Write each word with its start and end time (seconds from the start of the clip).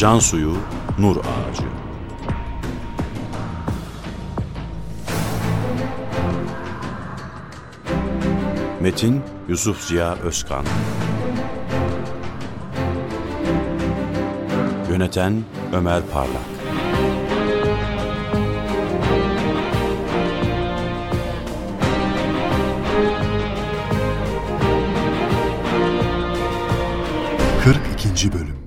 Can 0.00 0.18
suyu, 0.18 0.56
nur 0.98 1.16
ağacı. 1.16 1.62
Metin 8.80 9.22
Yusuf 9.48 9.80
Ziya 9.80 10.14
Özkan. 10.14 10.64
Yöneten 14.90 15.44
Ömer 15.72 16.02
Parlak. 16.12 16.42
Bölüm 28.32 28.59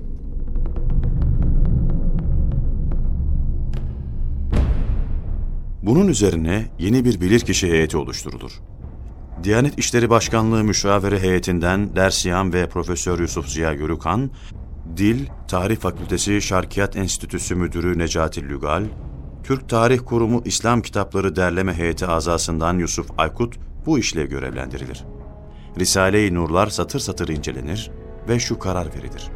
Bunun 5.86 6.08
üzerine 6.08 6.66
yeni 6.78 7.04
bir 7.04 7.20
bilirkişi 7.20 7.68
heyeti 7.68 7.96
oluşturulur. 7.96 8.52
Diyanet 9.42 9.78
İşleri 9.78 10.10
Başkanlığı 10.10 10.64
Müşavere 10.64 11.18
Heyetinden 11.18 11.96
Dersiyan 11.96 12.52
ve 12.52 12.68
Profesör 12.68 13.18
Yusuf 13.18 13.48
Ziya 13.48 13.74
Gürükan, 13.74 14.30
Dil, 14.96 15.26
Tarih 15.48 15.76
Fakültesi 15.76 16.42
Şarkiyat 16.42 16.96
Enstitüsü 16.96 17.54
Müdürü 17.54 17.98
Necati 17.98 18.48
Lügal, 18.48 18.84
Türk 19.44 19.68
Tarih 19.68 19.98
Kurumu 20.04 20.42
İslam 20.44 20.82
Kitapları 20.82 21.36
Derleme 21.36 21.74
Heyeti 21.74 22.06
azasından 22.06 22.78
Yusuf 22.78 23.10
Aykut 23.18 23.56
bu 23.86 23.98
işle 23.98 24.26
görevlendirilir. 24.26 25.04
Risale-i 25.78 26.34
Nurlar 26.34 26.66
satır 26.66 27.00
satır 27.00 27.28
incelenir 27.28 27.90
ve 28.28 28.38
şu 28.38 28.58
karar 28.58 28.86
verilir. 28.86 29.30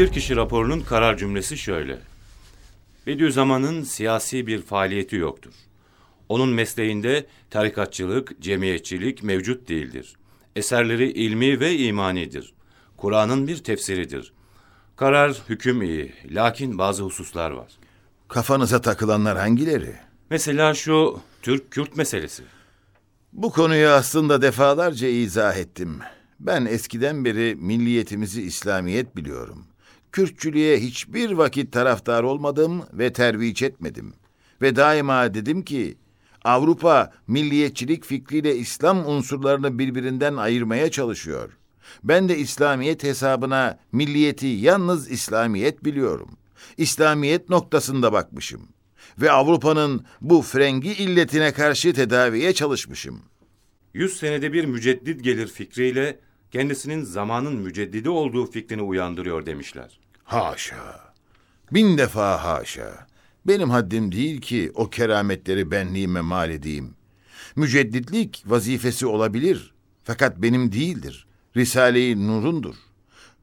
Bilirkişi 0.00 0.36
raporunun 0.36 0.80
karar 0.80 1.16
cümlesi 1.16 1.58
şöyle. 1.58 1.98
Bediüzzaman'ın 3.06 3.82
siyasi 3.82 4.46
bir 4.46 4.62
faaliyeti 4.62 5.16
yoktur. 5.16 5.52
Onun 6.28 6.48
mesleğinde 6.48 7.26
tarikatçılık, 7.50 8.40
cemiyetçilik 8.40 9.22
mevcut 9.22 9.68
değildir. 9.68 10.16
Eserleri 10.56 11.12
ilmi 11.12 11.60
ve 11.60 11.78
imanidir. 11.78 12.52
Kur'an'ın 12.96 13.46
bir 13.46 13.56
tefsiridir. 13.56 14.32
Karar, 14.96 15.42
hüküm 15.48 15.82
iyi. 15.82 16.12
Lakin 16.30 16.78
bazı 16.78 17.02
hususlar 17.02 17.50
var. 17.50 17.72
Kafanıza 18.28 18.80
takılanlar 18.80 19.38
hangileri? 19.38 19.94
Mesela 20.30 20.74
şu 20.74 21.20
Türk-Kürt 21.42 21.96
meselesi. 21.96 22.42
Bu 23.32 23.52
konuyu 23.52 23.88
aslında 23.88 24.42
defalarca 24.42 25.08
izah 25.08 25.56
ettim. 25.56 25.98
Ben 26.40 26.66
eskiden 26.66 27.24
beri 27.24 27.56
milliyetimizi 27.58 28.42
İslamiyet 28.42 29.16
biliyorum. 29.16 29.69
Kürtçülüğe 30.12 30.80
hiçbir 30.80 31.30
vakit 31.30 31.72
taraftar 31.72 32.22
olmadım 32.22 32.82
ve 32.92 33.12
terviç 33.12 33.62
etmedim. 33.62 34.12
Ve 34.62 34.76
daima 34.76 35.34
dedim 35.34 35.62
ki, 35.62 35.96
Avrupa 36.44 37.12
milliyetçilik 37.26 38.04
fikriyle 38.04 38.56
İslam 38.56 39.06
unsurlarını 39.06 39.78
birbirinden 39.78 40.36
ayırmaya 40.36 40.90
çalışıyor. 40.90 41.50
Ben 42.04 42.28
de 42.28 42.38
İslamiyet 42.38 43.02
hesabına 43.02 43.78
milliyeti 43.92 44.46
yalnız 44.46 45.10
İslamiyet 45.10 45.84
biliyorum. 45.84 46.30
İslamiyet 46.76 47.48
noktasında 47.48 48.12
bakmışım. 48.12 48.68
Ve 49.18 49.30
Avrupa'nın 49.30 50.04
bu 50.20 50.42
frengi 50.42 50.92
illetine 50.92 51.52
karşı 51.52 51.92
tedaviye 51.92 52.52
çalışmışım. 52.52 53.22
Yüz 53.94 54.16
senede 54.16 54.52
bir 54.52 54.64
müceddit 54.64 55.24
gelir 55.24 55.46
fikriyle 55.46 56.20
kendisinin 56.52 57.02
zamanın 57.04 57.56
müceddidi 57.56 58.10
olduğu 58.10 58.46
fikrini 58.50 58.82
uyandırıyor 58.82 59.46
demişler. 59.46 60.00
Haşa. 60.24 61.00
Bin 61.72 61.98
defa 61.98 62.44
haşa. 62.44 63.06
Benim 63.46 63.70
haddim 63.70 64.12
değil 64.12 64.40
ki 64.40 64.72
o 64.74 64.90
kerametleri 64.90 65.70
benliğime 65.70 66.20
mal 66.20 66.50
edeyim. 66.50 66.94
Mücedditlik 67.56 68.42
vazifesi 68.46 69.06
olabilir. 69.06 69.72
Fakat 70.04 70.36
benim 70.38 70.72
değildir. 70.72 71.26
Risale-i 71.56 72.26
Nur'undur. 72.26 72.74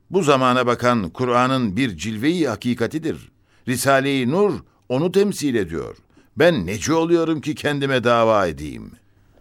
Bu 0.10 0.24
zamana 0.24 0.68
bakan 0.68 1.10
Kur'an'ın 1.10 1.78
bir 1.78 1.98
cilveyi 1.98 2.48
hakikatidir. 2.48 3.32
Risale-i 3.68 4.32
Nur 4.32 4.54
onu 4.90 5.12
temsil 5.12 5.56
ediyor. 5.56 5.98
Ben 6.38 6.66
neci 6.66 6.94
oluyorum 6.94 7.42
ki 7.42 7.56
kendime 7.56 8.04
dava 8.04 8.48
edeyim? 8.48 8.92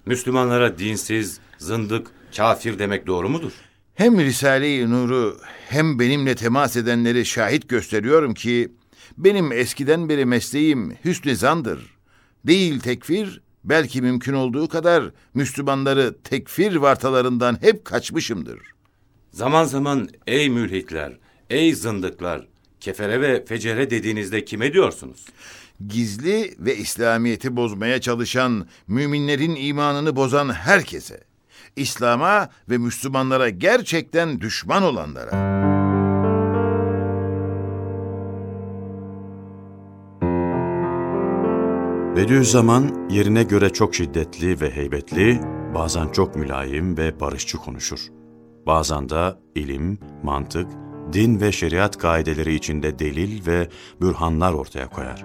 Müslümanlara 0.06 0.78
dinsiz, 0.78 1.40
zındık, 1.58 2.06
kafir 2.36 2.78
demek 2.78 3.06
doğru 3.06 3.28
mudur? 3.28 3.52
Hem 3.94 4.18
Risale-i 4.18 4.90
Nur'u 4.90 5.40
hem 5.68 5.98
benimle 5.98 6.34
temas 6.34 6.76
edenleri 6.76 7.26
şahit 7.26 7.68
gösteriyorum 7.68 8.34
ki 8.34 8.72
benim 9.18 9.52
eskiden 9.52 10.08
beri 10.08 10.24
mesleğim 10.24 10.96
hüsnü 11.04 11.36
zandır. 11.36 11.96
Değil 12.46 12.80
tekfir, 12.80 13.40
belki 13.64 14.02
mümkün 14.02 14.32
olduğu 14.32 14.68
kadar 14.68 15.04
Müslümanları 15.34 16.16
tekfir 16.24 16.76
vartalarından 16.76 17.58
hep 17.60 17.84
kaçmışımdır. 17.84 18.58
Zaman 19.32 19.64
zaman 19.64 20.08
ey 20.26 20.50
mülhitler, 20.50 21.18
ey 21.50 21.74
zındıklar, 21.74 22.46
kefere 22.80 23.20
ve 23.20 23.44
fecere 23.44 23.90
dediğinizde 23.90 24.44
kime 24.44 24.72
diyorsunuz? 24.72 25.24
Gizli 25.88 26.54
ve 26.58 26.76
İslamiyeti 26.76 27.56
bozmaya 27.56 28.00
çalışan, 28.00 28.66
müminlerin 28.86 29.54
imanını 29.54 30.16
bozan 30.16 30.52
herkese, 30.52 31.20
İslam'a 31.76 32.48
ve 32.70 32.78
Müslümanlara 32.78 33.48
gerçekten 33.48 34.40
düşman 34.40 34.82
olanlara. 34.82 35.56
Bediüzzaman 42.16 43.08
yerine 43.10 43.42
göre 43.42 43.72
çok 43.72 43.94
şiddetli 43.94 44.60
ve 44.60 44.70
heybetli, 44.70 45.40
bazen 45.74 46.08
çok 46.08 46.36
mülayim 46.36 46.96
ve 46.96 47.20
barışçı 47.20 47.58
konuşur. 47.58 48.00
Bazen 48.66 49.08
de 49.08 49.34
ilim, 49.54 49.98
mantık, 50.22 50.68
din 51.12 51.40
ve 51.40 51.52
şeriat 51.52 51.98
kaideleri 51.98 52.54
içinde 52.54 52.98
delil 52.98 53.46
ve 53.46 53.68
bürhanlar 54.00 54.52
ortaya 54.52 54.88
koyar. 54.88 55.24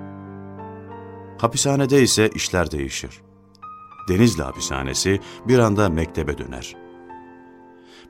Hapishanede 1.38 2.02
ise 2.02 2.30
işler 2.36 2.72
değişir. 2.72 3.22
Denizli 4.08 4.44
hapishanesi 4.44 5.20
bir 5.48 5.60
anda 5.60 5.90
mektebe 5.90 6.38
döner. 6.38 6.76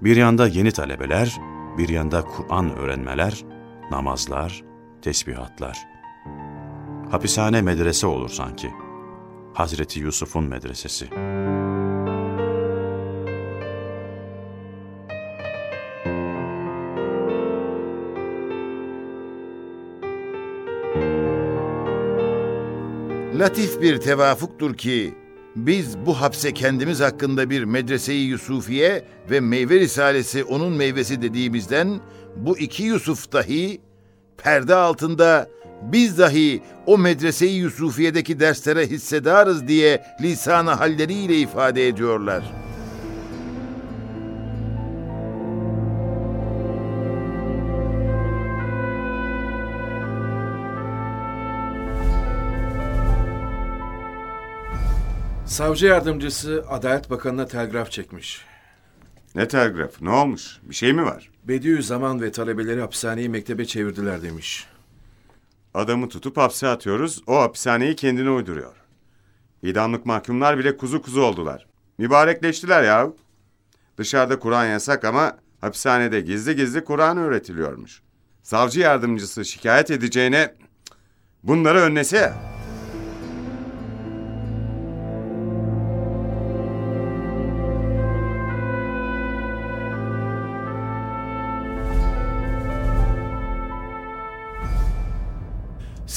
Bir 0.01 0.15
yanda 0.15 0.47
yeni 0.47 0.71
talebeler, 0.71 1.37
bir 1.77 1.89
yanda 1.89 2.21
Kur'an 2.21 2.75
öğrenmeler, 2.75 3.45
namazlar, 3.91 4.63
tesbihatlar. 5.01 5.77
Hapishane 7.11 7.61
medrese 7.61 8.07
olur 8.07 8.29
sanki. 8.29 8.71
Hazreti 9.53 9.99
Yusuf'un 9.99 10.43
medresesi. 10.43 11.09
Latif 23.39 23.81
bir 23.81 23.97
tevafuktur 23.97 24.77
ki 24.77 25.20
biz 25.55 25.97
bu 26.05 26.21
hapse 26.21 26.53
kendimiz 26.53 26.99
hakkında 26.99 27.49
bir 27.49 27.63
medreseyi 27.63 28.27
Yusufiye 28.27 29.05
ve 29.29 29.39
meyve 29.39 29.79
risalesi 29.79 30.43
onun 30.43 30.73
meyvesi 30.73 31.21
dediğimizden 31.21 31.99
bu 32.35 32.57
iki 32.57 32.83
Yusuf 32.83 33.31
dahi 33.31 33.81
perde 34.37 34.75
altında 34.75 35.49
biz 35.81 36.17
dahi 36.17 36.61
o 36.85 36.97
medreseyi 36.97 37.59
Yusufiye'deki 37.59 38.39
derslere 38.39 38.87
hissedarız 38.87 39.67
diye 39.67 40.03
lisan 40.21 40.67
halleriyle 40.67 41.39
ifade 41.39 41.87
ediyorlar. 41.87 42.70
Savcı 55.51 55.85
yardımcısı 55.85 56.65
Adalet 56.69 57.09
Bakanı'na 57.09 57.47
telgraf 57.47 57.91
çekmiş. 57.91 58.45
Ne 59.35 59.47
telgraf? 59.47 60.01
Ne 60.01 60.09
olmuş? 60.09 60.59
Bir 60.63 60.75
şey 60.75 60.93
mi 60.93 61.05
var? 61.05 61.29
Bediüzzaman 61.43 62.21
ve 62.21 62.31
talebeleri 62.31 62.81
hapishaneyi 62.81 63.29
mektebe 63.29 63.65
çevirdiler 63.65 64.21
demiş. 64.21 64.67
Adamı 65.73 66.09
tutup 66.09 66.37
hapse 66.37 66.67
atıyoruz, 66.67 67.23
o 67.27 67.41
hapishaneyi 67.41 67.95
kendine 67.95 68.29
uyduruyor. 68.29 68.75
İdamlık 69.63 70.05
mahkumlar 70.05 70.57
bile 70.57 70.77
kuzu 70.77 71.01
kuzu 71.01 71.21
oldular. 71.21 71.67
Mübarekleştiler 71.97 72.83
ya. 72.83 73.07
Dışarıda 73.97 74.39
Kur'an 74.39 74.65
yasak 74.65 75.05
ama 75.05 75.37
hapishanede 75.61 76.21
gizli 76.21 76.55
gizli 76.55 76.83
Kur'an 76.83 77.17
öğretiliyormuş. 77.17 78.01
savcı 78.43 78.79
yardımcısı 78.79 79.45
şikayet 79.45 79.91
edeceğine 79.91 80.55
bunları 81.43 81.79
önlese 81.79 82.17
ya. 82.17 82.60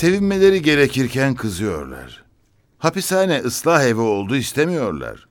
Sevinmeleri 0.04 0.62
gerekirken 0.62 1.34
kızıyorlar. 1.34 2.24
Hapishane 2.78 3.38
ıslah 3.38 3.84
evi 3.84 4.00
oldu 4.00 4.36
istemiyorlar. 4.36 5.28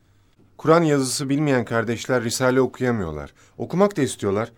Kur'an 0.58 0.84
yazısı 0.84 1.30
bilmeyen 1.30 1.66
kardeşler 1.66 2.24
Risale 2.24 2.62
okuyamıyorlar. 2.62 3.34
Okumak 3.58 3.98
da 3.98 4.02
istiyorlar. 4.02 4.52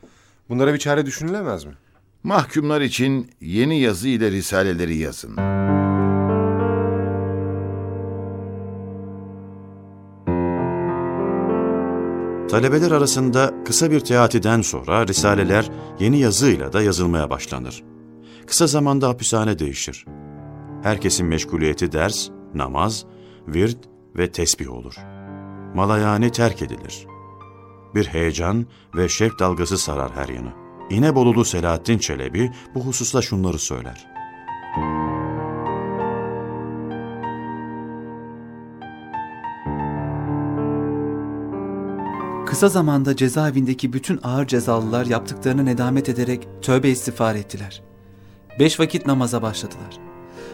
Bunlara 0.50 0.74
bir 0.74 0.80
çare 0.80 1.06
düşünülemez 1.06 1.66
mi? 1.66 1.74
Mahkumlar 2.24 2.82
için 2.82 3.32
yeni 3.42 3.80
yazı 3.80 4.08
ile 4.08 4.32
risaleleri 4.32 4.98
yazın. 4.98 5.36
Talebeler 12.48 12.92
arasında 12.92 13.54
kısa 13.66 13.92
bir 13.92 14.00
teatiden 14.00 14.62
sonra 14.62 15.08
risaleler 15.08 15.72
yeni 16.00 16.20
yazıyla 16.20 16.74
da 16.74 16.82
yazılmaya 16.82 17.30
başlanır. 17.30 17.95
Kısa 18.48 18.68
zamanda 18.68 19.08
hapishane 19.10 19.60
değişir. 19.60 20.06
Herkesin 20.84 21.26
meşguliyeti 21.28 21.92
ders, 21.92 22.30
namaz, 22.54 23.06
virt 23.48 23.78
ve 24.18 24.32
tesbih 24.32 24.72
olur. 24.72 24.96
Malayani 25.76 26.32
terk 26.32 26.62
edilir. 26.62 27.08
Bir 27.96 28.06
heyecan 28.06 28.66
ve 28.96 29.10
şevk 29.10 29.40
dalgası 29.40 29.78
sarar 29.78 30.12
her 30.16 30.30
yanı. 30.30 30.54
İnebolulu 30.90 31.46
Selahattin 31.46 31.98
Çelebi 31.98 32.52
bu 32.76 32.80
hususta 32.80 33.22
şunları 33.22 33.60
söyler. 33.60 34.08
Kısa 42.46 42.70
zamanda 42.70 43.16
cezaevindeki 43.16 43.94
bütün 43.94 44.20
ağır 44.24 44.48
cezalılar 44.48 45.06
yaptıklarını 45.06 45.66
nedamet 45.66 46.10
ederek 46.10 46.48
tövbe 46.62 46.90
istiğfar 46.90 47.36
ettiler. 47.36 47.95
Beş 48.60 48.80
vakit 48.80 49.06
namaza 49.06 49.42
başladılar. 49.42 49.98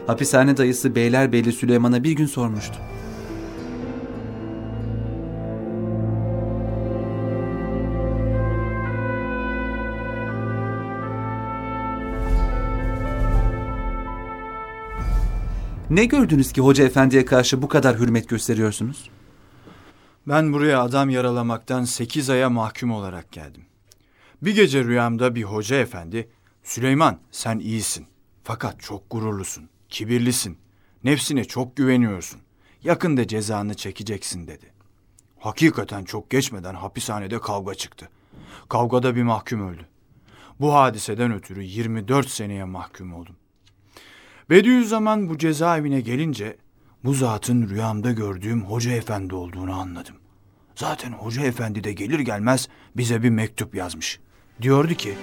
Hapishane 0.07 0.57
dayısı 0.57 0.95
Beylerbeyli 0.95 1.51
Süleyman'a 1.51 2.03
bir 2.03 2.12
gün 2.12 2.25
sormuştu. 2.25 2.75
Ne 15.89 16.06
gördünüz 16.06 16.51
ki 16.51 16.62
hoca 16.62 16.86
efendiye 16.86 17.25
karşı 17.25 17.62
bu 17.62 17.68
kadar 17.68 18.00
hürmet 18.00 18.30
gösteriyorsunuz? 18.30 19.09
Ben 20.27 20.54
buraya 20.54 20.81
adam 20.81 21.09
yaralamaktan 21.09 21.83
8 21.83 22.30
aya 22.30 22.50
mahkum 22.50 22.92
olarak 22.92 23.31
geldim. 23.31 23.65
Bir 24.42 24.56
gece 24.56 24.83
rüyamda 24.83 25.36
bir 25.36 25.44
hoca 25.44 25.75
efendi, 25.75 26.30
Süleyman 26.63 27.19
sen 27.31 27.59
iyisin. 27.59 28.07
Fakat 28.43 28.81
çok 28.81 29.09
gururlusun, 29.09 29.69
kibirlisin. 29.89 30.57
Nefsine 31.03 31.43
çok 31.43 31.75
güveniyorsun. 31.75 32.41
Yakında 32.83 33.27
cezanı 33.27 33.73
çekeceksin 33.73 34.47
dedi. 34.47 34.73
Hakikaten 35.39 36.03
çok 36.03 36.29
geçmeden 36.29 36.75
hapishanede 36.75 37.39
kavga 37.39 37.75
çıktı. 37.75 38.09
Kavgada 38.69 39.15
bir 39.15 39.23
mahkum 39.23 39.69
öldü. 39.69 39.85
Bu 40.59 40.73
hadiseden 40.73 41.33
ötürü 41.33 41.63
24 41.63 42.29
seneye 42.29 42.63
mahkum 42.63 43.13
oldum. 43.13 43.35
Bediüzzaman 44.49 45.29
bu 45.29 45.37
cezaevine 45.37 46.01
gelince 46.01 46.57
bu 47.03 47.13
zatın 47.13 47.69
rüyamda 47.69 48.11
gördüğüm 48.11 48.65
hoca 48.65 48.91
efendi 48.91 49.35
olduğunu 49.35 49.79
anladım. 49.79 50.15
Zaten 50.75 51.11
hoca 51.11 51.41
efendi 51.41 51.83
de 51.83 51.93
gelir 51.93 52.19
gelmez 52.19 52.69
bize 52.97 53.23
bir 53.23 53.29
mektup 53.29 53.75
yazmış. 53.75 54.19
Diyordu 54.61 54.93
ki 54.93 55.15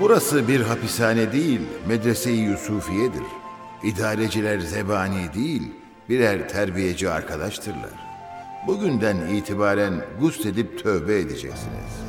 Burası 0.00 0.48
bir 0.48 0.60
hapishane 0.60 1.32
değil, 1.32 1.60
medrese-i 1.88 2.36
Yusufiye'dir. 2.36 3.22
İdareciler 3.82 4.58
zebani 4.58 5.34
değil, 5.34 5.62
birer 6.08 6.48
terbiyeci 6.48 7.10
arkadaştırlar. 7.10 8.04
Bugünden 8.66 9.16
itibaren 9.26 10.04
gusledip 10.20 10.82
tövbe 10.82 11.18
edeceksiniz. 11.18 12.04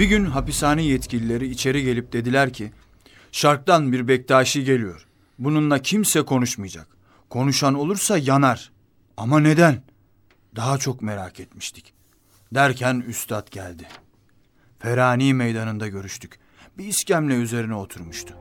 bir 0.00 0.04
gün 0.04 0.24
hapishane 0.24 0.82
yetkilileri 0.82 1.46
içeri 1.46 1.84
gelip 1.84 2.12
dediler 2.12 2.52
ki 2.52 2.70
Şark'tan 3.32 3.92
bir 3.92 4.08
Bektaşi 4.08 4.64
geliyor. 4.64 5.09
Bununla 5.40 5.82
kimse 5.82 6.22
konuşmayacak. 6.22 6.86
Konuşan 7.30 7.74
olursa 7.74 8.18
yanar. 8.18 8.72
Ama 9.16 9.40
neden? 9.40 9.82
Daha 10.56 10.78
çok 10.78 11.02
merak 11.02 11.40
etmiştik. 11.40 11.92
Derken 12.54 13.04
üstad 13.06 13.50
geldi. 13.50 13.88
Ferani 14.78 15.34
meydanında 15.34 15.88
görüştük. 15.88 16.38
Bir 16.78 16.84
iskemle 16.84 17.34
üzerine 17.34 17.74
oturmuştu. 17.74 18.34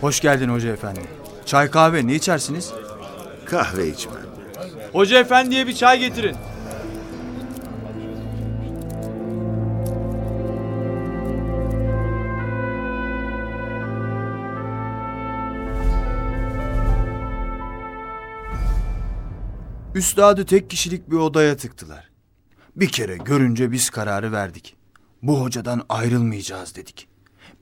Hoş 0.00 0.20
geldin 0.20 0.48
hoca 0.48 0.72
efendi. 0.72 1.00
Çay 1.46 1.70
kahve 1.70 2.06
ne 2.06 2.14
içersiniz? 2.14 2.72
Kahve 3.52 3.88
içmem. 3.88 4.22
Hoca 4.92 5.18
efendiye 5.18 5.66
bir 5.66 5.74
çay 5.74 5.98
getirin. 5.98 6.36
Üstadı 19.94 20.46
tek 20.46 20.70
kişilik 20.70 21.10
bir 21.10 21.16
odaya 21.16 21.56
tıktılar. 21.56 22.10
Bir 22.76 22.88
kere 22.88 23.16
görünce 23.16 23.72
biz 23.72 23.90
kararı 23.90 24.32
verdik. 24.32 24.76
Bu 25.22 25.40
hocadan 25.40 25.82
ayrılmayacağız 25.88 26.76
dedik. 26.76 27.08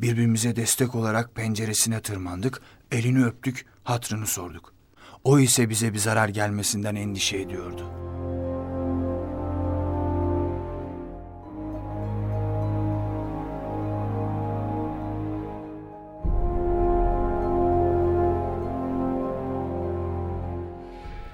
Birbirimize 0.00 0.56
destek 0.56 0.94
olarak 0.94 1.35
penceresine 1.35 2.00
tırmandık, 2.00 2.61
elini 2.92 3.25
öptük, 3.25 3.66
hatrını 3.85 4.26
sorduk. 4.26 4.79
O 5.24 5.38
ise 5.38 5.70
bize 5.70 5.94
bir 5.94 5.98
zarar 5.98 6.28
gelmesinden 6.28 6.94
endişe 6.94 7.36
ediyordu. 7.36 7.86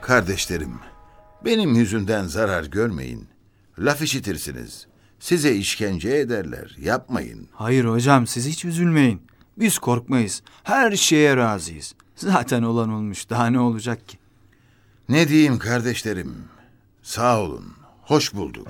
Kardeşlerim, 0.00 0.74
benim 1.44 1.74
yüzümden 1.74 2.24
zarar 2.24 2.64
görmeyin. 2.64 3.28
Laf 3.78 4.02
işitirsiniz. 4.02 4.86
Size 5.20 5.54
işkence 5.54 6.16
ederler. 6.16 6.76
Yapmayın. 6.80 7.48
Hayır 7.52 7.84
hocam 7.84 8.26
siz 8.26 8.46
hiç 8.46 8.64
üzülmeyin. 8.64 9.22
Biz 9.56 9.78
korkmayız. 9.78 10.42
Her 10.62 10.96
şeye 10.96 11.36
razıyız. 11.36 11.94
Zaten 12.16 12.62
olan 12.62 12.90
olmuş. 12.90 13.30
Daha 13.30 13.46
ne 13.46 13.60
olacak 13.60 14.08
ki? 14.08 14.18
Ne 15.08 15.28
diyeyim 15.28 15.58
kardeşlerim? 15.58 16.44
Sağ 17.02 17.40
olun. 17.40 17.72
Hoş 18.02 18.34
bulduk. 18.34 18.68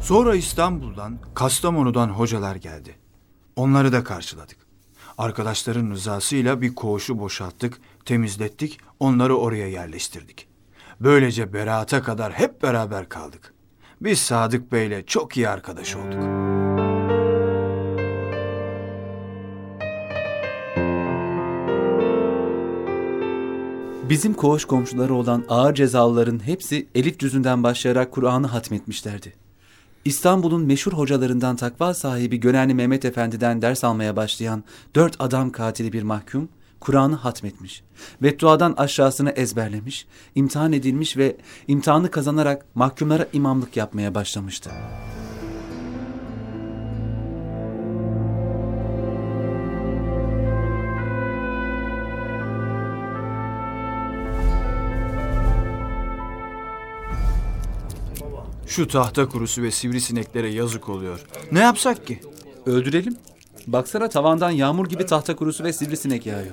Sonra 0.00 0.34
İstanbul'dan, 0.34 1.18
Kastamonu'dan 1.34 2.08
hocalar 2.08 2.56
geldi. 2.56 2.96
Onları 3.56 3.92
da 3.92 4.04
karşıladık. 4.04 4.69
Arkadaşların 5.20 5.90
rızasıyla 5.90 6.60
bir 6.60 6.74
koğuşu 6.74 7.18
boşalttık, 7.18 7.80
temizlettik, 8.04 8.80
onları 9.00 9.36
oraya 9.36 9.68
yerleştirdik. 9.68 10.48
Böylece 11.00 11.52
beraata 11.52 12.02
kadar 12.02 12.32
hep 12.32 12.62
beraber 12.62 13.08
kaldık. 13.08 13.54
Biz 14.00 14.18
Sadık 14.18 14.72
Bey'le 14.72 15.06
çok 15.06 15.36
iyi 15.36 15.48
arkadaş 15.48 15.96
olduk. 15.96 16.22
Bizim 24.10 24.34
koğuş 24.34 24.64
komşuları 24.64 25.14
olan 25.14 25.44
ağır 25.48 25.74
cezalıların 25.74 26.46
hepsi 26.46 26.88
elif 26.94 27.18
cüzünden 27.18 27.62
başlayarak 27.62 28.12
Kur'an'ı 28.12 28.46
hatmetmişlerdi. 28.46 29.49
İstanbul'un 30.04 30.66
meşhur 30.66 30.92
hocalarından 30.92 31.56
takva 31.56 31.94
sahibi 31.94 32.40
Gönenli 32.40 32.74
Mehmet 32.74 33.04
Efendi'den 33.04 33.62
ders 33.62 33.84
almaya 33.84 34.16
başlayan 34.16 34.64
dört 34.94 35.16
adam 35.18 35.52
katili 35.52 35.92
bir 35.92 36.02
mahkum, 36.02 36.48
Kur'an'ı 36.80 37.14
hatmetmiş. 37.14 37.82
Bedduadan 38.22 38.74
aşağısını 38.76 39.30
ezberlemiş, 39.30 40.06
imtihan 40.34 40.72
edilmiş 40.72 41.16
ve 41.16 41.36
imtihanı 41.68 42.10
kazanarak 42.10 42.66
mahkumlara 42.74 43.26
imamlık 43.32 43.76
yapmaya 43.76 44.14
başlamıştı. 44.14 44.70
Şu 58.70 58.88
tahta 58.88 59.28
kurusu 59.28 59.62
ve 59.62 59.70
sivrisineklere 59.70 60.48
yazık 60.48 60.88
oluyor. 60.88 61.20
Ne 61.52 61.58
yapsak 61.58 62.06
ki? 62.06 62.20
Öldürelim. 62.66 63.16
Baksana 63.66 64.08
tavandan 64.08 64.50
yağmur 64.50 64.86
gibi 64.86 65.06
tahta 65.06 65.36
kurusu 65.36 65.64
ve 65.64 65.72
sivrisinek 65.72 66.26
yağıyor. 66.26 66.52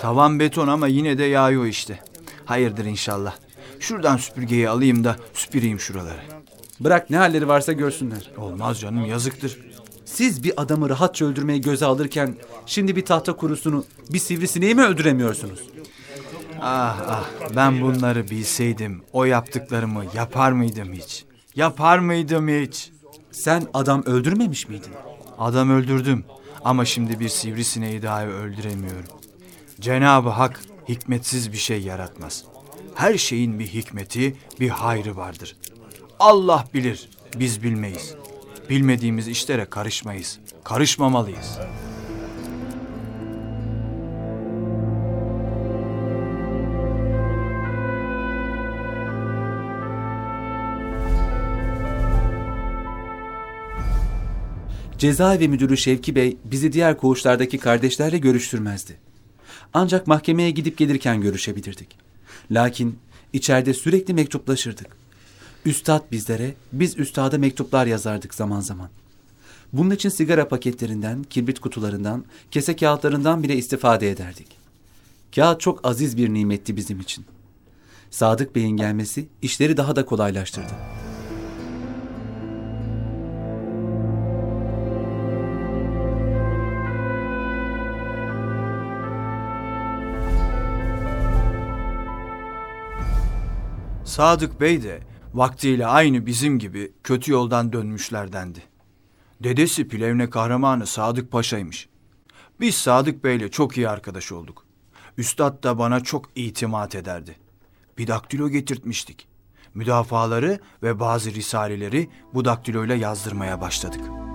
Tavan 0.00 0.40
beton 0.40 0.68
ama 0.68 0.86
yine 0.86 1.18
de 1.18 1.24
yağıyor 1.24 1.66
işte. 1.66 1.98
Hayırdır 2.44 2.84
inşallah. 2.84 3.34
Şuradan 3.80 4.16
süpürgeyi 4.16 4.68
alayım 4.68 5.04
da 5.04 5.16
süpüreyim 5.34 5.80
şuraları. 5.80 6.20
Bırak 6.80 7.10
ne 7.10 7.16
halleri 7.16 7.48
varsa 7.48 7.72
görsünler. 7.72 8.30
Olmaz 8.38 8.80
canım 8.80 9.06
yazıktır. 9.06 9.58
Siz 10.04 10.44
bir 10.44 10.62
adamı 10.62 10.90
rahatça 10.90 11.24
öldürmeyi 11.24 11.60
göze 11.60 11.86
alırken 11.86 12.34
şimdi 12.66 12.96
bir 12.96 13.04
tahta 13.04 13.36
kurusunu, 13.36 13.84
bir 14.10 14.18
sivrisineği 14.18 14.74
mi 14.74 14.82
öldüremiyorsunuz? 14.82 15.60
Ah 16.60 17.00
ah 17.08 17.24
ben 17.56 17.80
bunları 17.80 18.30
bilseydim 18.30 19.02
o 19.12 19.24
yaptıklarımı 19.24 20.04
yapar 20.14 20.52
mıydım 20.52 20.92
hiç? 20.92 21.24
Yapar 21.56 21.98
mıydım 21.98 22.48
hiç? 22.48 22.90
Sen 23.30 23.66
adam 23.74 24.02
öldürmemiş 24.02 24.68
miydin? 24.68 24.92
Adam 25.38 25.70
öldürdüm 25.70 26.24
ama 26.64 26.84
şimdi 26.84 27.20
bir 27.20 27.28
sivrisineği 27.28 28.02
daha 28.02 28.26
öldüremiyorum. 28.26 29.08
Cenab-ı 29.80 30.28
Hak 30.28 30.60
hikmetsiz 30.88 31.52
bir 31.52 31.56
şey 31.58 31.82
yaratmaz. 31.82 32.44
Her 32.94 33.18
şeyin 33.18 33.58
bir 33.58 33.66
hikmeti, 33.66 34.36
bir 34.60 34.68
hayrı 34.68 35.16
vardır. 35.16 35.56
Allah 36.20 36.64
bilir, 36.74 37.08
biz 37.36 37.62
bilmeyiz. 37.62 38.14
Bilmediğimiz 38.70 39.28
işlere 39.28 39.64
karışmayız. 39.64 40.38
Karışmamalıyız. 40.64 41.58
Cezaevi 54.98 55.48
müdürü 55.48 55.76
Şevki 55.76 56.14
Bey 56.14 56.36
bizi 56.44 56.72
diğer 56.72 56.96
koğuşlardaki 56.96 57.58
kardeşlerle 57.58 58.18
görüştürmezdi. 58.18 58.96
Ancak 59.74 60.06
mahkemeye 60.06 60.50
gidip 60.50 60.78
gelirken 60.78 61.20
görüşebilirdik. 61.20 61.88
Lakin 62.50 62.98
içeride 63.32 63.74
sürekli 63.74 64.14
mektuplaşırdık. 64.14 64.96
Üstad 65.64 66.02
bizlere, 66.12 66.54
biz 66.72 66.98
üstada 66.98 67.38
mektuplar 67.38 67.86
yazardık 67.86 68.34
zaman 68.34 68.60
zaman. 68.60 68.88
Bunun 69.72 69.90
için 69.90 70.08
sigara 70.08 70.48
paketlerinden, 70.48 71.22
kibrit 71.22 71.58
kutularından, 71.58 72.24
kese 72.50 72.76
kağıtlarından 72.76 73.42
bile 73.42 73.56
istifade 73.56 74.10
ederdik. 74.10 74.48
Kağıt 75.34 75.60
çok 75.60 75.86
aziz 75.86 76.16
bir 76.16 76.34
nimetti 76.34 76.76
bizim 76.76 77.00
için. 77.00 77.24
Sadık 78.10 78.54
Bey'in 78.54 78.76
gelmesi 78.76 79.26
işleri 79.42 79.76
daha 79.76 79.96
da 79.96 80.04
kolaylaştırdı. 80.04 80.72
Sadık 94.16 94.60
Bey 94.60 94.82
de 94.82 95.00
vaktiyle 95.34 95.86
aynı 95.86 96.26
bizim 96.26 96.58
gibi 96.58 96.92
kötü 97.04 97.32
yoldan 97.32 97.72
dönmüşlerdendi. 97.72 98.62
Dedesi 99.40 99.88
Plevne 99.88 100.30
kahramanı 100.30 100.86
Sadık 100.86 101.32
Paşa'ymış. 101.32 101.88
Biz 102.60 102.74
Sadık 102.74 103.24
Bey'le 103.24 103.48
çok 103.50 103.76
iyi 103.76 103.88
arkadaş 103.88 104.32
olduk. 104.32 104.64
Üstad 105.18 105.62
da 105.62 105.78
bana 105.78 106.00
çok 106.00 106.30
itimat 106.34 106.94
ederdi. 106.94 107.36
Bir 107.98 108.06
daktilo 108.06 108.48
getirtmiştik. 108.48 109.28
Müdafaları 109.74 110.60
ve 110.82 111.00
bazı 111.00 111.34
risaleleri 111.34 112.10
bu 112.34 112.44
daktiloyla 112.44 112.94
yazdırmaya 112.94 113.60
başladık. 113.60 114.25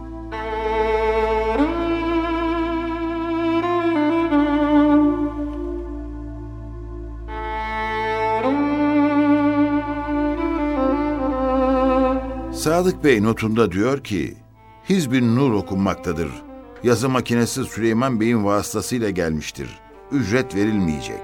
Sadık 12.62 13.04
Bey 13.04 13.24
notunda 13.24 13.72
diyor 13.72 14.04
ki, 14.04 14.38
Hizbin 14.90 15.36
Nur 15.36 15.54
okunmaktadır. 15.54 16.30
Yazı 16.84 17.10
makinesi 17.10 17.64
Süleyman 17.64 18.20
Bey'in 18.20 18.46
vasıtasıyla 18.46 19.10
gelmiştir. 19.10 19.80
Ücret 20.12 20.56
verilmeyecek. 20.56 21.22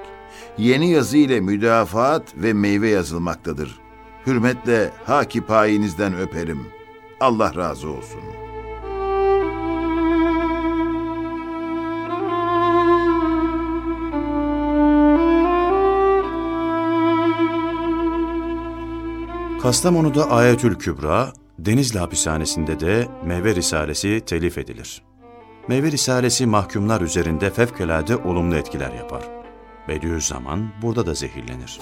Yeni 0.58 0.92
yazı 0.92 1.18
ile 1.18 1.40
müdafaat 1.40 2.24
ve 2.38 2.54
meyve 2.54 2.90
yazılmaktadır. 2.90 3.80
Hürmetle 4.28 4.92
haki 5.06 5.42
payinizden 5.42 6.18
öperim. 6.20 6.60
Allah 7.20 7.56
razı 7.56 7.90
olsun. 7.90 8.22
Kastamonu'da 19.68 20.32
Ayetül 20.32 20.76
Kübra, 20.76 21.34
Denizli 21.60 22.00
Hapishanesi'nde 22.00 22.80
de 22.80 23.08
Meyve 23.26 23.56
Risalesi 23.56 24.22
telif 24.26 24.58
edilir. 24.58 25.02
Meyve 25.68 25.92
Risalesi 25.92 26.46
mahkumlar 26.46 27.02
üzerinde 27.02 27.50
fevkalade 27.50 28.16
olumlu 28.16 28.56
etkiler 28.56 28.94
yapar. 28.94 29.24
Bediüzzaman 29.88 30.70
burada 30.82 31.06
da 31.06 31.14
zehirlenir. 31.14 31.80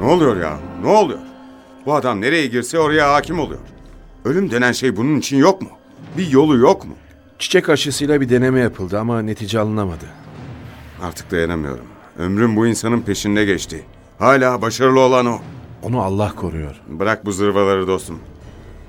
Ne 0.00 0.06
oluyor 0.06 0.36
ya? 0.36 0.58
Ne 0.82 0.88
oluyor? 0.88 1.20
Bu 1.86 1.94
adam 1.94 2.20
nereye 2.20 2.46
girse 2.46 2.78
oraya 2.78 3.12
hakim 3.12 3.38
oluyor. 3.38 3.60
Ölüm 4.24 4.50
denen 4.50 4.72
şey 4.72 4.96
bunun 4.96 5.18
için 5.18 5.36
yok 5.36 5.62
mu? 5.62 5.68
Bir 6.18 6.30
yolu 6.30 6.56
yok 6.56 6.84
mu? 6.84 6.94
Çiçek 7.38 7.68
aşısıyla 7.68 8.20
bir 8.20 8.28
deneme 8.28 8.60
yapıldı 8.60 8.98
ama 8.98 9.22
netice 9.22 9.60
alınamadı. 9.60 10.25
Artık 11.02 11.30
dayanamıyorum. 11.30 11.84
Ömrüm 12.18 12.56
bu 12.56 12.66
insanın 12.66 13.00
peşinde 13.00 13.44
geçti. 13.44 13.84
Hala 14.18 14.62
başarılı 14.62 15.00
olan 15.00 15.26
o. 15.26 15.38
Onu 15.82 16.02
Allah 16.02 16.34
koruyor. 16.36 16.80
Bırak 16.88 17.24
bu 17.26 17.32
zırvaları 17.32 17.86
dostum. 17.86 18.18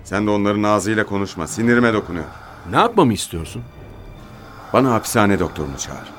Sen 0.03 0.27
de 0.27 0.31
onların 0.31 0.63
ağzıyla 0.63 1.05
konuşma. 1.05 1.47
Sinirime 1.47 1.93
dokunuyor. 1.93 2.25
Ne 2.71 2.75
yapmamı 2.75 3.13
istiyorsun? 3.13 3.63
Bana 4.73 4.93
hapishane 4.93 5.39
doktorunu 5.39 5.77
çağır. 5.77 6.13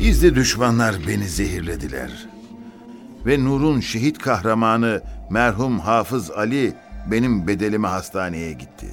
Gizli 0.00 0.34
düşmanlar 0.34 0.94
beni 1.08 1.28
zehirlediler. 1.28 2.26
Ve 3.26 3.44
Nur'un 3.44 3.80
şehit 3.80 4.18
kahramanı 4.18 5.02
merhum 5.30 5.78
Hafız 5.78 6.30
Ali 6.30 6.74
benim 7.10 7.46
bedelime 7.46 7.88
hastaneye 7.88 8.52
gitti. 8.52 8.86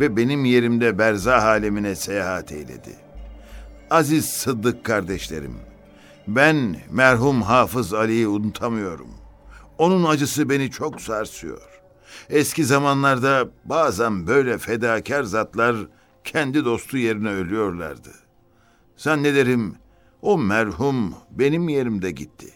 Ve 0.00 0.16
benim 0.16 0.44
yerimde 0.44 0.98
berzah 0.98 1.44
alemine 1.44 1.94
seyahat 1.94 2.52
eyledi. 2.52 2.96
Aziz 3.90 4.24
Sıddık 4.26 4.84
kardeşlerim, 4.84 5.54
ben 6.28 6.76
merhum 6.90 7.42
Hafız 7.42 7.94
Ali'yi 7.94 8.28
unutamıyorum. 8.28 9.10
Onun 9.78 10.04
acısı 10.04 10.50
beni 10.50 10.70
çok 10.70 11.00
sarsıyor. 11.00 11.62
Eski 12.30 12.64
zamanlarda 12.64 13.48
bazen 13.64 14.26
böyle 14.26 14.58
fedakar 14.58 15.22
zatlar 15.22 15.76
kendi 16.24 16.64
dostu 16.64 16.98
yerine 16.98 17.28
ölüyorlardı. 17.28 18.10
Zannederim 18.96 19.74
o 20.22 20.38
merhum 20.38 21.14
benim 21.30 21.68
yerimde 21.68 22.10
gitti. 22.10 22.46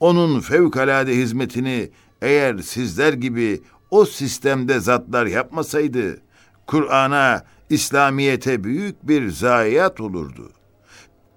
Onun 0.00 0.40
fevkalade 0.40 1.16
hizmetini 1.16 1.90
eğer 2.22 2.58
sizler 2.58 3.12
gibi 3.12 3.62
o 3.90 4.04
sistemde 4.04 4.80
zatlar 4.80 5.26
yapmasaydı, 5.26 6.18
Kur'an'a, 6.66 7.44
İslamiyet'e 7.70 8.64
büyük 8.64 9.08
bir 9.08 9.30
zayiat 9.30 10.00
olurdu. 10.00 10.52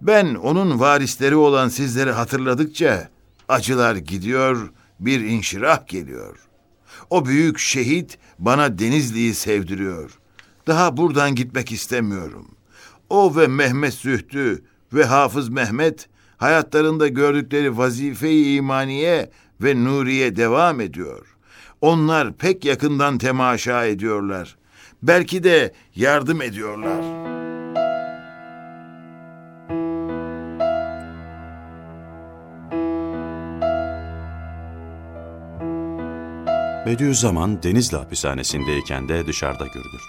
Ben 0.01 0.35
onun 0.35 0.79
varisleri 0.79 1.35
olan 1.35 1.69
sizleri 1.69 2.11
hatırladıkça 2.11 3.09
Acılar 3.49 3.95
gidiyor, 3.95 4.71
bir 4.99 5.21
inşirah 5.21 5.87
geliyor. 5.87 6.39
O 7.09 7.25
büyük 7.25 7.59
şehit 7.59 8.17
bana 8.39 8.79
Denizli'yi 8.79 9.33
sevdiriyor. 9.33 10.19
Daha 10.67 10.97
buradan 10.97 11.35
gitmek 11.35 11.71
istemiyorum. 11.71 12.47
O 13.09 13.35
ve 13.35 13.47
Mehmet 13.47 13.93
Zühtü 13.93 14.63
ve 14.93 15.05
Hafız 15.05 15.49
Mehmet 15.49 16.09
hayatlarında 16.37 17.07
gördükleri 17.07 17.77
vazife-i 17.77 18.55
imaniye 18.55 19.31
ve 19.61 19.83
nuriye 19.83 20.35
devam 20.35 20.81
ediyor. 20.81 21.35
Onlar 21.81 22.33
pek 22.33 22.65
yakından 22.65 23.17
temaşa 23.17 23.85
ediyorlar. 23.85 24.55
Belki 25.03 25.43
de 25.43 25.73
yardım 25.95 26.41
ediyorlar. 26.41 27.29
Bediüzzaman 36.85 37.63
Denizli 37.63 37.97
hapishanesindeyken 37.97 39.09
de 39.09 39.27
dışarıda 39.27 39.67
görülür. 39.67 40.01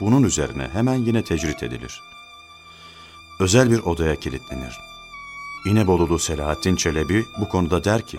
Bunun 0.00 0.22
üzerine 0.22 0.68
hemen 0.72 0.94
yine 0.94 1.24
tecrit 1.24 1.62
edilir. 1.62 2.02
Özel 3.40 3.70
bir 3.70 3.78
odaya 3.78 4.16
kilitlenir. 4.16 4.80
İnebolulu 5.64 6.18
Selahattin 6.18 6.76
Çelebi 6.76 7.24
bu 7.40 7.48
konuda 7.48 7.84
der 7.84 8.02
ki, 8.02 8.18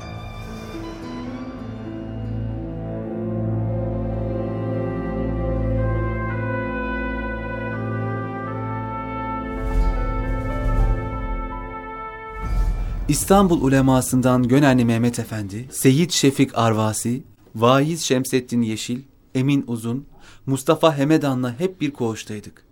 İstanbul 13.15 13.61
ulemasından 13.61 14.47
Gönenli 14.47 14.85
Mehmet 14.85 15.19
Efendi, 15.19 15.67
Seyyid 15.71 16.11
Şefik 16.11 16.57
Arvasi, 16.57 17.23
Vaiz 17.55 18.01
Şemsettin 18.01 18.61
Yeşil, 18.61 19.01
Emin 19.35 19.63
Uzun, 19.67 20.05
Mustafa 20.45 20.97
Hemedan'la 20.97 21.59
hep 21.59 21.81
bir 21.81 21.91
koğuştaydık. 21.91 22.63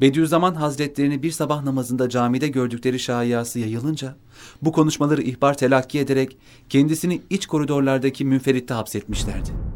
Bediüzzaman 0.00 0.54
Hazretlerini 0.54 1.22
bir 1.22 1.30
sabah 1.30 1.62
namazında 1.62 2.08
camide 2.08 2.48
gördükleri 2.48 2.98
şayiası 2.98 3.58
yayılınca, 3.58 4.16
bu 4.62 4.72
konuşmaları 4.72 5.22
ihbar 5.22 5.56
telakki 5.56 5.98
ederek 5.98 6.36
kendisini 6.68 7.22
iç 7.30 7.46
koridorlardaki 7.46 8.24
münferitte 8.24 8.74
hapsetmişlerdi. 8.74 9.75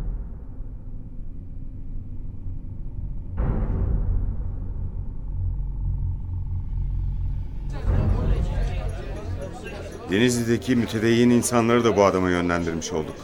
Denizli'deki 10.11 10.77
mütedeyyin 10.77 11.31
insanları 11.31 11.85
da 11.85 11.97
bu 11.97 12.05
adama 12.05 12.31
yönlendirmiş 12.31 12.93
olduk. 12.93 13.17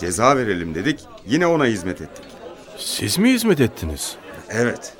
Ceza 0.00 0.36
verelim 0.36 0.74
dedik, 0.74 1.00
yine 1.26 1.46
ona 1.46 1.66
hizmet 1.66 2.00
ettik. 2.00 2.24
Siz 2.78 3.18
mi 3.18 3.32
hizmet 3.32 3.60
ettiniz? 3.60 4.16
Evet. 4.50 4.92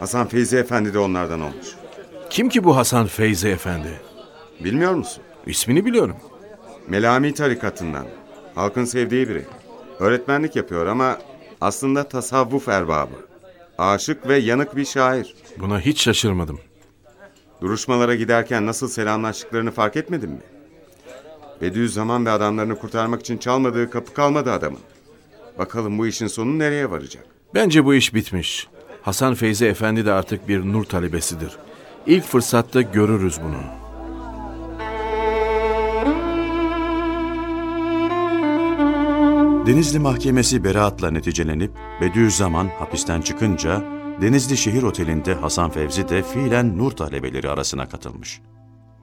Hasan 0.00 0.28
Feyzi 0.28 0.56
Efendi 0.56 0.94
de 0.94 0.98
onlardan 0.98 1.40
olmuş. 1.40 1.66
Kim 2.30 2.48
ki 2.48 2.64
bu 2.64 2.76
Hasan 2.76 3.06
Feyzi 3.06 3.48
Efendi? 3.48 4.00
Bilmiyor 4.60 4.94
musun? 4.94 5.22
İsmini 5.46 5.84
biliyorum. 5.86 6.16
Melami 6.88 7.34
tarikatından. 7.34 8.06
Halkın 8.54 8.84
sevdiği 8.84 9.28
biri. 9.28 9.44
Öğretmenlik 9.98 10.56
yapıyor 10.56 10.86
ama 10.86 11.18
aslında 11.60 12.08
tasavvuf 12.08 12.68
erbabı. 12.68 13.14
Aşık 13.78 14.28
ve 14.28 14.36
yanık 14.36 14.76
bir 14.76 14.84
şair. 14.84 15.34
Buna 15.58 15.80
hiç 15.80 16.02
şaşırmadım. 16.02 16.60
Duruşmalara 17.60 18.14
giderken 18.14 18.66
nasıl 18.66 18.88
selamlaştıklarını 18.88 19.70
fark 19.70 19.96
etmedin 19.96 20.30
mi? 20.30 20.40
Bediüzzaman 21.60 22.26
ve 22.26 22.30
adamlarını 22.30 22.78
kurtarmak 22.78 23.20
için 23.20 23.38
çalmadığı 23.38 23.90
kapı 23.90 24.14
kalmadı 24.14 24.52
adamın. 24.52 24.80
Bakalım 25.58 25.98
bu 25.98 26.06
işin 26.06 26.26
sonu 26.26 26.58
nereye 26.58 26.90
varacak? 26.90 27.24
Bence 27.54 27.84
bu 27.84 27.94
iş 27.94 28.14
bitmiş. 28.14 28.68
Hasan 29.02 29.34
Feyzi 29.34 29.66
Efendi 29.66 30.06
de 30.06 30.12
artık 30.12 30.48
bir 30.48 30.60
nur 30.60 30.84
talebesidir. 30.84 31.56
İlk 32.06 32.24
fırsatta 32.24 32.82
görürüz 32.82 33.40
bunu. 33.44 33.60
Denizli 39.66 39.98
Mahkemesi 39.98 40.64
beraatla 40.64 41.10
neticelenip 41.10 41.70
Bediüzzaman 42.00 42.68
hapisten 42.78 43.20
çıkınca 43.20 43.97
Denizli 44.20 44.56
Şehir 44.56 44.82
Oteli'nde 44.82 45.34
Hasan 45.34 45.70
Fevzi 45.70 46.08
de 46.08 46.22
fiilen 46.22 46.78
nur 46.78 46.90
talebeleri 46.90 47.50
arasına 47.50 47.88
katılmış. 47.88 48.40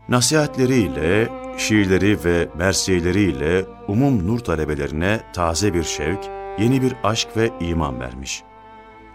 Nasihatleriyle, 0.10 1.30
şiirleri 1.58 2.26
ve 2.26 2.50
mersiyeleriyle 2.58 3.66
umum 3.88 4.28
nur 4.28 4.40
talebelerine 4.40 5.22
taze 5.34 5.74
bir 5.74 5.84
şevk, 5.84 6.20
yeni 6.60 6.82
bir 6.82 6.94
aşk 7.04 7.38
ve 7.38 7.52
iman 7.60 8.00
vermiş. 8.00 8.44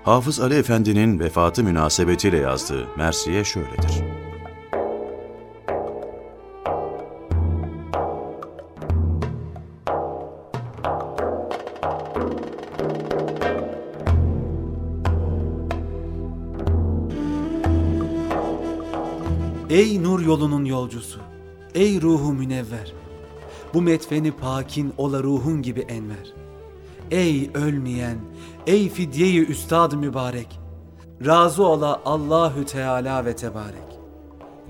Hafız 0.05 0.41
Ali 0.41 0.55
Efendi'nin 0.55 1.21
vefatı 1.21 1.65
münasebetiyle 1.65 2.37
yazdığı 2.37 2.89
Mersiye 2.97 3.45
şöyledir. 3.45 4.20
Yolunun 20.41 20.65
yolcusu, 20.65 21.21
ey 21.75 22.01
ruhu 22.01 22.33
münevver. 22.33 22.93
Bu 23.75 23.83
metfeni 23.83 24.33
pakin 24.33 24.93
ola 24.99 25.23
ruhun 25.23 25.63
gibi 25.63 25.81
enver. 25.81 26.33
Ey 27.11 27.51
ölmeyen, 27.55 28.19
ey 28.67 28.89
fidyeyi 28.89 29.47
üstad 29.47 29.93
mübarek. 29.93 30.61
Razı 31.27 31.67
ola 31.67 32.01
Allahü 32.05 32.65
Teala 32.65 33.25
ve 33.25 33.37
Tebarek. 33.37 33.99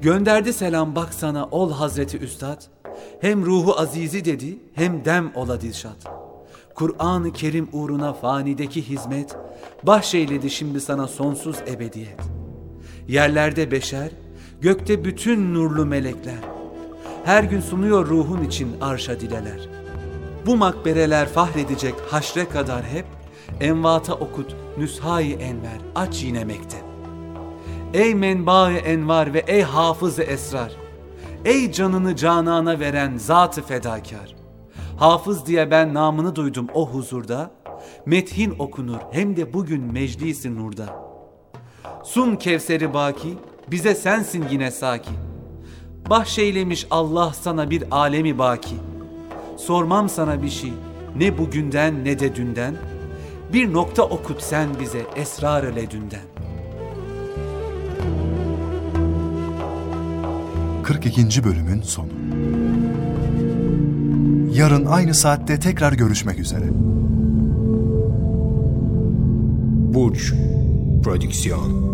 Gönderdi 0.02 0.52
selam 0.52 0.94
bak 0.94 1.14
sana 1.14 1.46
ol 1.46 1.72
Hazreti 1.72 2.18
Üstad. 2.18 2.62
Hem 3.20 3.46
ruhu 3.46 3.78
azizi 3.78 4.24
dedi 4.24 4.58
hem 4.74 5.04
dem 5.04 5.32
ola 5.34 5.60
dilşat. 5.60 6.06
Kur'an-ı 6.74 7.32
Kerim 7.32 7.68
uğruna 7.72 8.12
fanideki 8.12 8.88
hizmet, 8.88 9.36
bahşeyledi 9.82 10.50
şimdi 10.50 10.80
sana 10.80 11.08
sonsuz 11.08 11.56
ebediyet. 11.68 12.20
Yerlerde 13.08 13.70
beşer, 13.70 14.10
gökte 14.60 15.04
bütün 15.04 15.54
nurlu 15.54 15.86
melekler. 15.86 16.38
Her 17.24 17.44
gün 17.44 17.60
sunuyor 17.60 18.06
ruhun 18.06 18.44
için 18.44 18.80
arşa 18.80 19.20
dileler. 19.20 19.68
Bu 20.46 20.56
makbereler 20.56 21.28
fahredecek 21.28 21.94
haşre 22.10 22.48
kadar 22.48 22.84
hep, 22.84 23.06
envata 23.60 24.14
okut 24.14 24.56
nüshayı 24.78 25.36
enver 25.36 25.78
aç 25.94 26.22
yine 26.22 26.44
mektep. 26.44 26.84
Ey 27.94 28.14
menba 28.14 28.72
envar 28.72 29.34
ve 29.34 29.38
ey 29.38 29.62
hafız-ı 29.62 30.22
esrar. 30.22 30.72
Ey 31.44 31.72
canını 31.72 32.16
canana 32.16 32.80
veren 32.80 33.16
zat-ı 33.16 33.62
fedakar. 33.62 34.36
Hafız 34.96 35.46
diye 35.46 35.70
ben 35.70 35.94
namını 35.94 36.36
duydum 36.36 36.66
o 36.74 36.88
huzurda. 36.88 37.50
Methin 38.06 38.54
okunur 38.58 38.98
hem 39.12 39.36
de 39.36 39.52
bugün 39.52 39.92
meclisi 39.92 40.56
nurda. 40.56 40.86
Sun 42.04 42.36
Kevseri 42.36 42.94
baki, 42.94 43.38
bize 43.70 43.94
sensin 43.94 44.44
yine 44.50 44.70
saki. 44.70 45.10
Bahşeylemiş 46.10 46.86
Allah 46.90 47.32
sana 47.40 47.70
bir 47.70 47.84
alemi 47.90 48.38
baki. 48.38 48.74
Sormam 49.56 50.08
sana 50.08 50.42
bir 50.42 50.48
şey, 50.48 50.72
ne 51.16 51.38
bugünden 51.38 52.04
ne 52.04 52.18
de 52.18 52.36
dünden. 52.36 52.74
Bir 53.52 53.72
nokta 53.72 54.02
okut 54.02 54.42
sen 54.42 54.68
bize 54.80 55.02
esrar-ı 55.16 55.76
ledünden. 55.76 56.20
42. 60.82 61.44
bölümün 61.44 61.82
sonu. 61.82 62.08
Yarın 64.54 64.86
aynı 64.86 65.14
saatte 65.14 65.60
tekrar 65.60 65.92
görüşmek 65.92 66.38
üzere. 66.38 66.64
Burç 69.94 70.32
Prodüksiyon 71.04 71.89